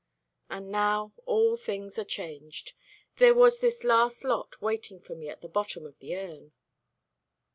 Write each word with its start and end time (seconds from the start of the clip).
And 0.49 0.71
now 0.71 1.13
all 1.27 1.55
things 1.55 1.99
are 1.99 2.03
changed. 2.03 2.73
There 3.17 3.35
was 3.35 3.59
this 3.59 3.83
last 3.83 4.23
lot 4.23 4.59
waiting 4.59 4.99
for 4.99 5.13
me 5.13 5.29
at 5.29 5.41
the 5.41 5.47
bottom 5.47 5.85
of 5.85 5.99
the 5.99 6.15
urn." 6.17 6.53